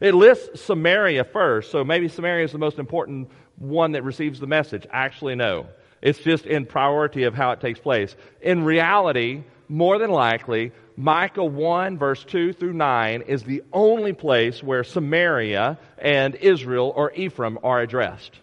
[0.00, 4.46] It lists Samaria first, so maybe Samaria is the most important one that receives the
[4.46, 4.86] message.
[4.90, 5.66] Actually, no.
[6.00, 8.16] It's just in priority of how it takes place.
[8.40, 14.62] In reality, more than likely, Micah 1, verse 2 through 9 is the only place
[14.62, 18.38] where Samaria and Israel or Ephraim are addressed.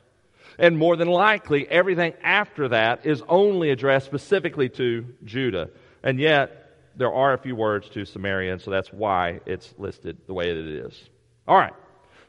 [0.57, 5.69] And more than likely, everything after that is only addressed specifically to Judah.
[6.03, 6.59] And yet,
[6.95, 10.53] there are a few words to Samaria, and so that's why it's listed the way
[10.53, 11.09] that it is.
[11.47, 11.73] All right.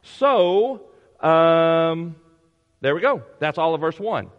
[0.02, 0.82] So,
[1.20, 2.14] um,
[2.80, 3.22] there we go.
[3.40, 4.30] That's all of verse 1.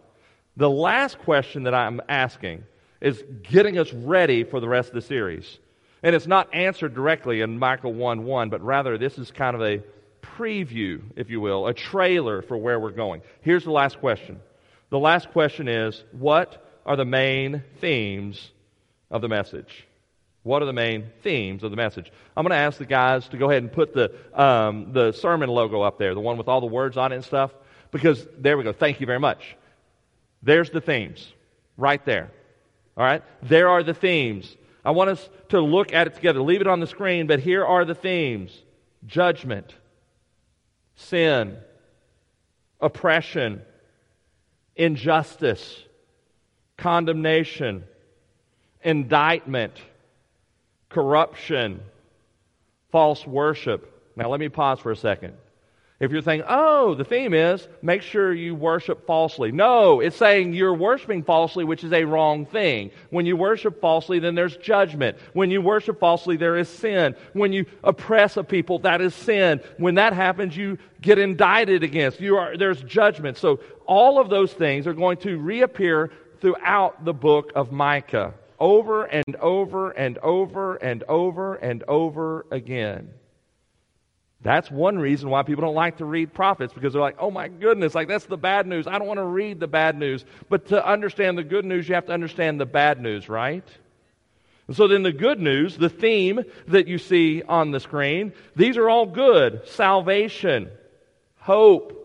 [0.55, 2.63] The last question that I'm asking
[3.01, 5.59] is getting us ready for the rest of the series.
[6.03, 9.61] And it's not answered directly in Micah 1 1, but rather this is kind of
[9.61, 9.83] a
[10.21, 13.21] preview, if you will, a trailer for where we're going.
[13.41, 14.39] Here's the last question.
[14.89, 18.51] The last question is What are the main themes
[19.09, 19.87] of the message?
[20.43, 22.11] What are the main themes of the message?
[22.35, 25.49] I'm going to ask the guys to go ahead and put the, um, the sermon
[25.49, 27.51] logo up there, the one with all the words on it and stuff,
[27.91, 28.73] because there we go.
[28.73, 29.55] Thank you very much.
[30.41, 31.31] There's the themes
[31.77, 32.31] right there.
[32.97, 33.23] All right?
[33.43, 34.57] There are the themes.
[34.83, 36.41] I want us to look at it together.
[36.41, 38.51] Leave it on the screen, but here are the themes.
[39.05, 39.75] Judgment,
[40.95, 41.57] sin,
[42.79, 43.61] oppression,
[44.75, 45.83] injustice,
[46.77, 47.83] condemnation,
[48.83, 49.73] indictment,
[50.89, 51.81] corruption,
[52.91, 54.11] false worship.
[54.15, 55.33] Now, let me pause for a second.
[56.01, 59.51] If you're thinking, oh, the theme is make sure you worship falsely.
[59.51, 62.89] No, it's saying you're worshiping falsely, which is a wrong thing.
[63.11, 65.19] When you worship falsely, then there's judgment.
[65.33, 67.15] When you worship falsely, there is sin.
[67.33, 69.61] When you oppress a people, that is sin.
[69.77, 72.19] When that happens, you get indicted against.
[72.19, 73.37] You are, there's judgment.
[73.37, 76.09] So all of those things are going to reappear
[76.39, 83.13] throughout the book of Micah over and over and over and over and over again.
[84.43, 87.47] That's one reason why people don't like to read prophets because they're like, oh my
[87.47, 88.87] goodness, like that's the bad news.
[88.87, 90.25] I don't want to read the bad news.
[90.49, 93.63] But to understand the good news, you have to understand the bad news, right?
[94.67, 98.77] And so then the good news, the theme that you see on the screen, these
[98.77, 100.71] are all good salvation,
[101.37, 101.97] hope,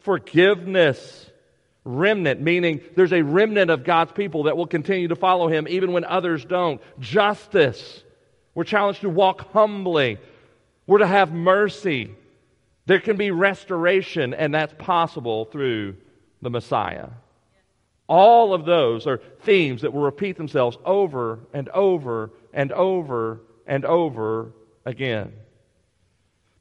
[0.00, 1.30] forgiveness,
[1.84, 5.92] remnant, meaning there's a remnant of God's people that will continue to follow him even
[5.92, 8.04] when others don't, justice.
[8.54, 10.18] We're challenged to walk humbly
[10.86, 12.14] we're to have mercy.
[12.86, 15.96] There can be restoration, and that's possible through
[16.42, 17.08] the Messiah.
[18.08, 23.84] All of those are themes that will repeat themselves over and over and over and
[23.84, 24.52] over
[24.84, 25.32] again.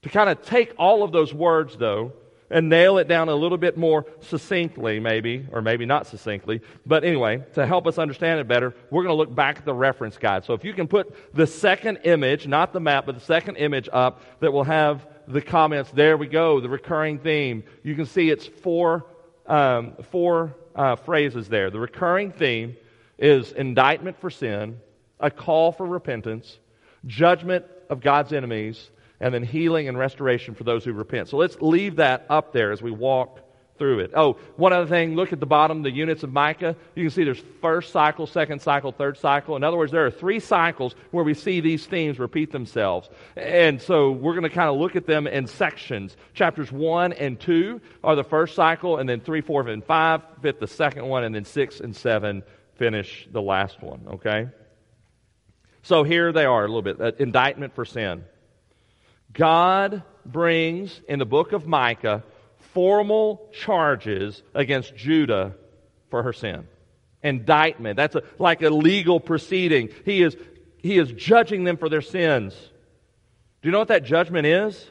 [0.02, 2.14] To kind of take all of those words, though,
[2.50, 6.62] and nail it down a little bit more succinctly, maybe, or maybe not succinctly.
[6.86, 9.74] But anyway, to help us understand it better, we're going to look back at the
[9.74, 10.46] reference guide.
[10.46, 13.90] So if you can put the second image, not the map, but the second image
[13.92, 17.64] up that will have the comments, there we go, the recurring theme.
[17.84, 19.06] You can see it's four,
[19.48, 21.72] um, four uh, phrases there.
[21.72, 22.78] The recurring theme
[23.18, 24.80] is indictment for sin,
[25.20, 26.60] a call for repentance,
[27.08, 31.30] judgment of God's enemies, and then healing and restoration for those who repent.
[31.30, 33.39] So let's leave that up there as we walk
[33.78, 34.12] through it.
[34.15, 36.75] Oh, one other thing, look at the bottom, the units of Micah.
[36.95, 39.56] You can see there's first cycle, second cycle, third cycle.
[39.56, 43.10] In other words, there are three cycles where we see these themes repeat themselves.
[43.36, 46.15] And so we're going to kind of look at them in sections.
[46.34, 50.60] Chapters 1 and 2 are the first cycle, and then 3, 4, and 5 fit
[50.60, 52.43] the second one, and then 6 and 7
[52.75, 54.47] finish the last one, okay?
[55.84, 56.99] So here they are a little bit.
[56.99, 58.23] Uh, indictment for sin.
[59.36, 62.24] God brings in the book of Micah
[62.74, 65.54] formal charges against Judah
[66.10, 66.67] for her sin.
[67.21, 67.98] Indictment.
[67.98, 69.89] That's a, like a legal proceeding.
[70.04, 70.36] He is,
[70.82, 72.54] he is judging them for their sins.
[73.62, 74.89] Do you know what that judgment is?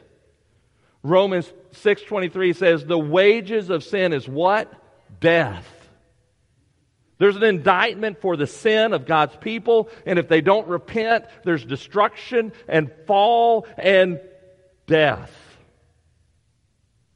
[1.01, 4.73] Romans 6:23 says the wages of sin is what?
[5.19, 5.71] Death.
[7.17, 11.63] There's an indictment for the sin of God's people, and if they don't repent, there's
[11.63, 14.19] destruction and fall and
[14.87, 15.31] death.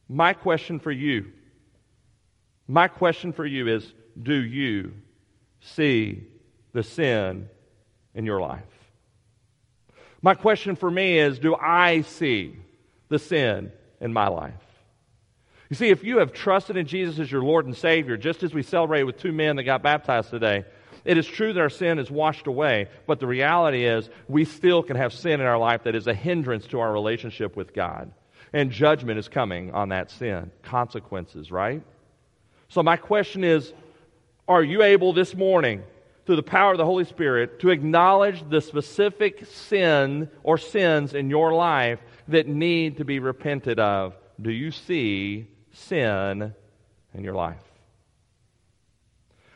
[0.07, 1.31] My question for you,
[2.67, 4.93] my question for you is do you
[5.61, 6.23] see
[6.73, 7.49] the sin
[8.13, 8.63] in your life?
[10.21, 12.57] My question for me is do I see
[13.07, 14.53] the sin in my life?
[15.69, 18.53] You see, if you have trusted in Jesus as your Lord and Savior, just as
[18.53, 20.65] we celebrated with two men that got baptized today,
[21.05, 24.83] it is true that our sin is washed away, but the reality is we still
[24.83, 28.11] can have sin in our life that is a hindrance to our relationship with God.
[28.53, 30.51] And judgment is coming on that sin.
[30.63, 31.83] Consequences, right?
[32.69, 33.73] So, my question is
[34.47, 35.83] are you able this morning,
[36.25, 41.29] through the power of the Holy Spirit, to acknowledge the specific sin or sins in
[41.29, 44.15] your life that need to be repented of?
[44.41, 46.55] Do you see sin
[47.13, 47.68] in your life?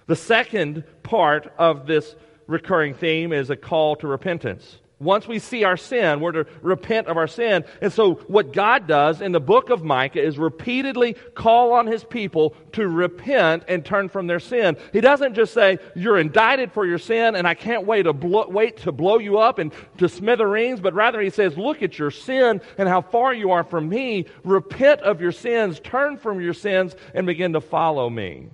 [0.07, 2.15] The second part of this
[2.47, 4.79] recurring theme is a call to repentance.
[5.03, 7.65] Once we see our sin, we're to repent of our sin.
[7.81, 12.03] And so, what God does in the book of Micah is repeatedly call on his
[12.03, 14.77] people to repent and turn from their sin.
[14.93, 18.47] He doesn't just say, You're indicted for your sin, and I can't wait to, blow,
[18.47, 22.11] wait to blow you up and to smithereens, but rather he says, Look at your
[22.11, 24.27] sin and how far you are from me.
[24.43, 28.47] Repent of your sins, turn from your sins, and begin to follow me.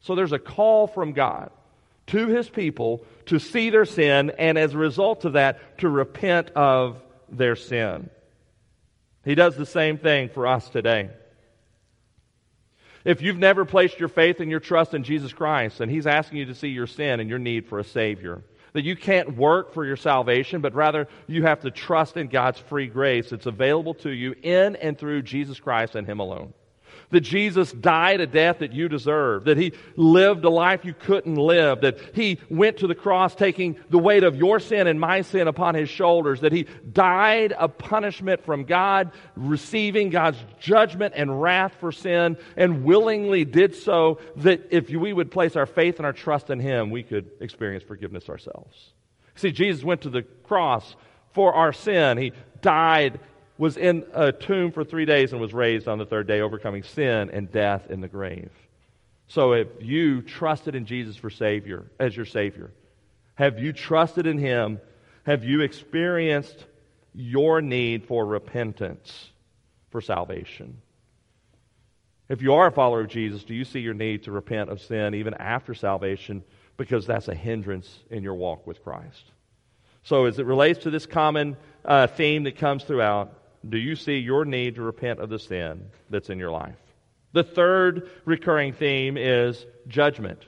[0.00, 1.50] So, there's a call from God
[2.10, 6.50] to his people to see their sin and as a result of that to repent
[6.50, 8.10] of their sin.
[9.24, 11.10] He does the same thing for us today.
[13.04, 16.38] If you've never placed your faith and your trust in Jesus Christ and he's asking
[16.38, 19.72] you to see your sin and your need for a savior, that you can't work
[19.72, 23.30] for your salvation, but rather you have to trust in God's free grace.
[23.30, 26.52] that's available to you in and through Jesus Christ and him alone
[27.10, 31.36] that Jesus died a death that you deserve, that he lived a life you couldn't
[31.36, 35.22] live, that he went to the cross taking the weight of your sin and my
[35.22, 41.40] sin upon his shoulders, that he died a punishment from God, receiving God's judgment and
[41.40, 46.06] wrath for sin, and willingly did so that if we would place our faith and
[46.06, 48.92] our trust in him, we could experience forgiveness ourselves.
[49.34, 50.96] See, Jesus went to the cross
[51.32, 52.18] for our sin.
[52.18, 53.20] He died
[53.60, 56.82] was in a tomb for three days and was raised on the third day, overcoming
[56.82, 58.50] sin and death in the grave.
[59.28, 62.70] So if you trusted in Jesus for Savior, as your Savior,
[63.34, 64.80] have you trusted in Him?
[65.24, 66.64] Have you experienced
[67.14, 69.28] your need for repentance
[69.90, 70.80] for salvation?
[72.30, 74.80] If you are a follower of Jesus, do you see your need to repent of
[74.80, 76.44] sin even after salvation
[76.78, 79.24] because that's a hindrance in your walk with Christ?
[80.02, 83.36] So, as it relates to this common uh, theme that comes throughout,
[83.68, 86.76] do you see your need to repent of the sin that's in your life?
[87.32, 90.44] The third recurring theme is judgment.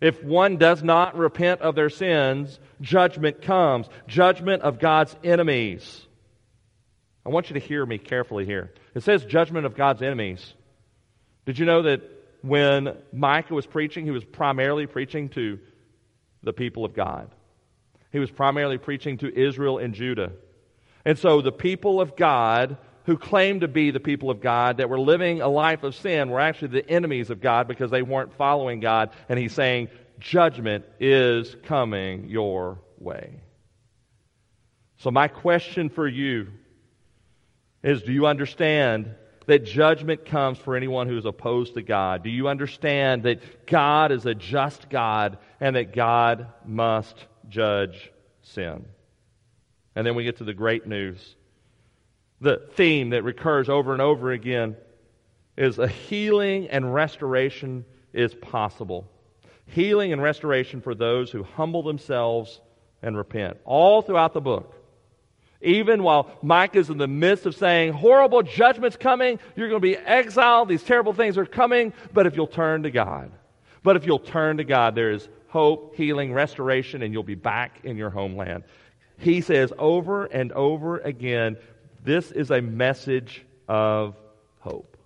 [0.00, 3.88] If one does not repent of their sins, judgment comes.
[4.06, 6.04] Judgment of God's enemies.
[7.24, 8.72] I want you to hear me carefully here.
[8.94, 10.54] It says judgment of God's enemies.
[11.44, 12.02] Did you know that
[12.42, 15.58] when Micah was preaching, he was primarily preaching to
[16.42, 17.30] the people of God?
[18.12, 20.32] He was primarily preaching to Israel and Judah.
[21.06, 24.90] And so the people of God who claimed to be the people of God that
[24.90, 28.36] were living a life of sin were actually the enemies of God because they weren't
[28.36, 29.10] following God.
[29.28, 29.88] And he's saying,
[30.18, 33.40] judgment is coming your way.
[34.98, 36.48] So, my question for you
[37.84, 39.14] is do you understand
[39.46, 42.24] that judgment comes for anyone who is opposed to God?
[42.24, 48.10] Do you understand that God is a just God and that God must judge
[48.42, 48.86] sin?
[49.96, 51.34] And then we get to the great news.
[52.40, 54.76] The theme that recurs over and over again
[55.56, 59.08] is a healing and restoration is possible.
[59.68, 62.60] Healing and restoration for those who humble themselves
[63.02, 63.56] and repent.
[63.64, 64.74] All throughout the book.
[65.62, 69.88] Even while Micah is in the midst of saying, horrible judgment's coming, you're going to
[69.88, 73.32] be exiled, these terrible things are coming, but if you'll turn to God.
[73.82, 77.80] But if you'll turn to God, there is hope, healing, restoration, and you'll be back
[77.84, 78.64] in your homeland.
[79.18, 81.56] He says over and over again,
[82.04, 84.16] this is a message of
[84.60, 84.96] hope.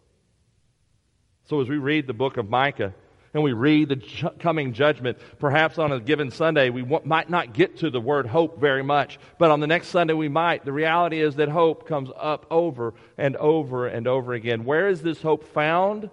[1.45, 2.95] So as we read the book of Micah,
[3.33, 7.31] and we read the ju- coming judgment, perhaps on a given Sunday, we w- might
[7.31, 10.65] not get to the word hope very much, but on the next Sunday we might.
[10.65, 14.65] The reality is that hope comes up over and over and over again.
[14.65, 16.11] Where is this hope found?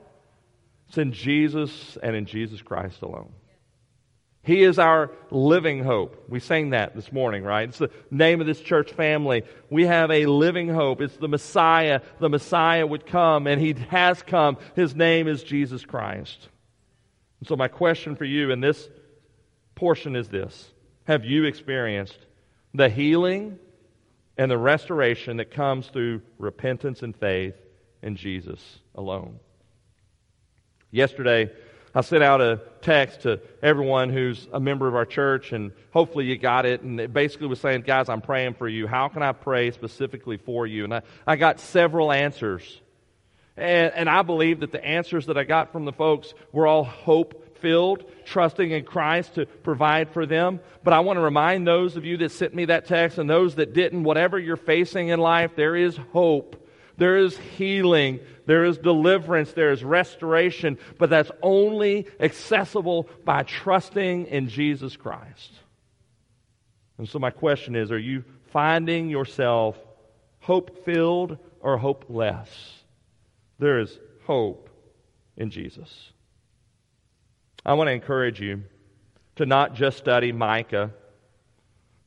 [0.89, 3.31] It's in Jesus and in Jesus Christ alone.
[4.47, 6.23] He is our living hope.
[6.29, 7.67] We sang that this morning, right?
[7.67, 9.43] It's the name of this church family.
[9.69, 11.01] We have a living hope.
[11.01, 11.99] It's the Messiah.
[12.19, 14.57] The Messiah would come, and He has come.
[14.73, 16.47] His name is Jesus Christ.
[17.41, 18.87] And so, my question for you in this
[19.75, 20.71] portion is this
[21.03, 22.17] Have you experienced
[22.73, 23.59] the healing
[24.37, 27.55] and the restoration that comes through repentance and faith
[28.01, 29.41] in Jesus alone?
[30.89, 31.51] Yesterday,
[31.97, 36.25] I sent out a text to everyone who's a member of our church, and hopefully
[36.25, 36.81] you got it.
[36.83, 38.85] And it basically was saying, Guys, I'm praying for you.
[38.85, 40.83] How can I pray specifically for you?
[40.83, 42.81] And I, I got several answers.
[43.55, 46.83] And, and I believe that the answers that I got from the folks were all
[46.83, 50.59] hope filled, trusting in Christ to provide for them.
[50.83, 53.55] But I want to remind those of you that sent me that text and those
[53.55, 56.63] that didn't, whatever you're facing in life, there is hope
[56.97, 64.25] There is healing, there is deliverance, there is restoration, but that's only accessible by trusting
[64.25, 65.51] in Jesus Christ.
[66.97, 69.77] And so, my question is are you finding yourself
[70.39, 72.49] hope filled or hopeless?
[73.59, 74.69] There is hope
[75.35, 76.11] in Jesus.
[77.65, 78.63] I want to encourage you
[79.35, 80.91] to not just study Micah,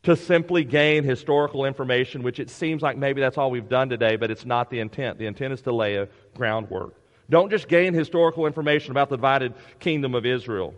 [0.02, 4.16] to simply gain historical information, which it seems like maybe that's all we've done today,
[4.16, 5.18] but it's not the intent.
[5.18, 6.94] The intent is to lay a groundwork.
[7.28, 10.74] Don't just gain historical information about the divided kingdom of Israel.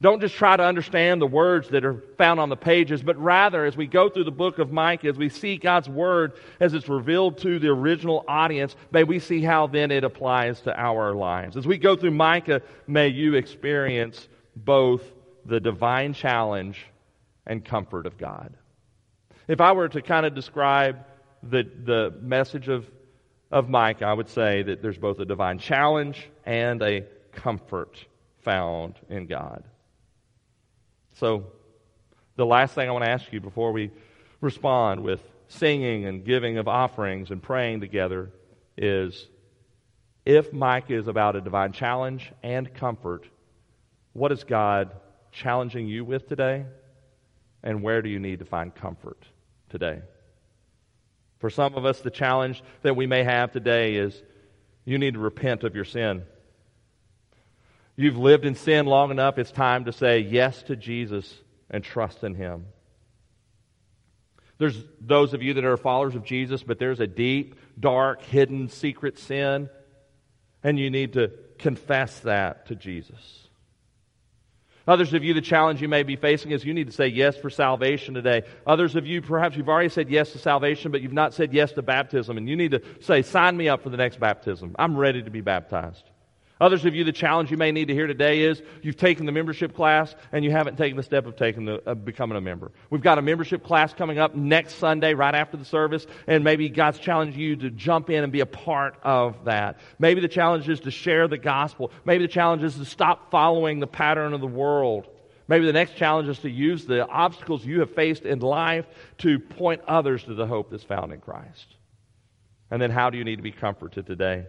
[0.00, 3.64] Don't just try to understand the words that are found on the pages, but rather,
[3.64, 6.88] as we go through the book of Micah, as we see God's word as it's
[6.88, 11.56] revealed to the original audience, may we see how then it applies to our lives.
[11.56, 15.02] As we go through Micah, may you experience both
[15.44, 16.84] the divine challenge
[17.46, 18.54] and comfort of God.
[19.48, 21.04] If I were to kind of describe
[21.42, 22.88] the, the message of,
[23.50, 28.04] of Micah, I would say that there's both a divine challenge and a comfort
[28.42, 29.64] found in God.
[31.14, 31.46] So,
[32.36, 33.90] the last thing I want to ask you before we
[34.40, 38.30] respond with singing and giving of offerings and praying together
[38.76, 39.28] is
[40.24, 43.26] if Micah is about a divine challenge and comfort,
[44.12, 44.92] what is God
[45.30, 46.64] challenging you with today?
[47.62, 49.24] And where do you need to find comfort
[49.68, 50.02] today?
[51.38, 54.20] For some of us, the challenge that we may have today is
[54.84, 56.24] you need to repent of your sin.
[57.96, 61.34] You've lived in sin long enough, it's time to say yes to Jesus
[61.70, 62.66] and trust in Him.
[64.58, 68.68] There's those of you that are followers of Jesus, but there's a deep, dark, hidden,
[68.68, 69.68] secret sin,
[70.62, 73.48] and you need to confess that to Jesus.
[74.86, 77.36] Others of you, the challenge you may be facing is you need to say yes
[77.36, 78.42] for salvation today.
[78.66, 81.72] Others of you, perhaps you've already said yes to salvation, but you've not said yes
[81.72, 84.74] to baptism, and you need to say, sign me up for the next baptism.
[84.78, 86.04] I'm ready to be baptized.
[86.62, 89.32] Others of you, the challenge you may need to hear today is you've taken the
[89.32, 92.70] membership class and you haven't taken the step of taking the, uh, becoming a member.
[92.88, 96.68] We've got a membership class coming up next Sunday, right after the service, and maybe
[96.68, 99.80] God's challenging you to jump in and be a part of that.
[99.98, 101.90] Maybe the challenge is to share the gospel.
[102.04, 105.08] Maybe the challenge is to stop following the pattern of the world.
[105.48, 108.86] Maybe the next challenge is to use the obstacles you have faced in life
[109.18, 111.74] to point others to the hope that's found in Christ.
[112.70, 114.46] And then how do you need to be comforted today?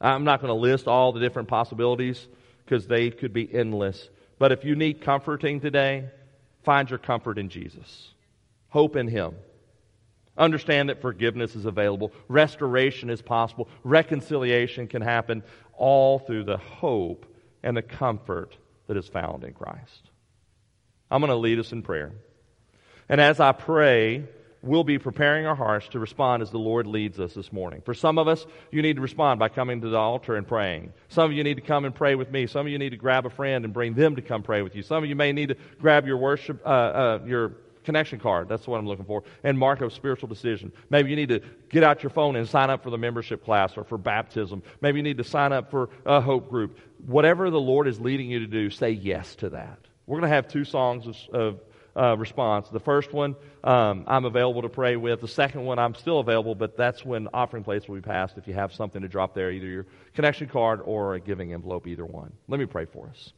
[0.00, 2.26] I'm not going to list all the different possibilities
[2.64, 4.08] because they could be endless.
[4.38, 6.08] But if you need comforting today,
[6.62, 8.12] find your comfort in Jesus.
[8.68, 9.34] Hope in Him.
[10.36, 15.42] Understand that forgiveness is available, restoration is possible, reconciliation can happen,
[15.76, 17.26] all through the hope
[17.64, 20.10] and the comfort that is found in Christ.
[21.10, 22.12] I'm going to lead us in prayer.
[23.08, 24.24] And as I pray,
[24.62, 27.80] we'll be preparing our hearts to respond as the Lord leads us this morning.
[27.84, 30.92] For some of us, you need to respond by coming to the altar and praying.
[31.08, 32.46] Some of you need to come and pray with me.
[32.46, 34.74] Some of you need to grab a friend and bring them to come pray with
[34.74, 34.82] you.
[34.82, 37.52] Some of you may need to grab your worship, uh, uh, your
[37.84, 38.48] connection card.
[38.48, 39.22] That's what I'm looking for.
[39.42, 40.72] And mark a spiritual decision.
[40.90, 41.40] Maybe you need to
[41.70, 44.62] get out your phone and sign up for the membership class or for baptism.
[44.82, 46.78] Maybe you need to sign up for a hope group.
[47.06, 49.78] Whatever the Lord is leading you to do, say yes to that.
[50.06, 51.60] We're going to have two songs of, of
[51.98, 52.68] uh, response.
[52.68, 53.34] The first one,
[53.64, 55.20] um, I'm available to pray with.
[55.20, 58.46] The second one, I'm still available, but that's when offering plates will be passed if
[58.46, 62.06] you have something to drop there, either your connection card or a giving envelope, either
[62.06, 62.32] one.
[62.46, 63.32] Let me pray for us.